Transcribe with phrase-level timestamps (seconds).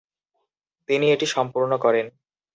[0.89, 2.05] তিনি এটি সম্পূর্ণ করেন।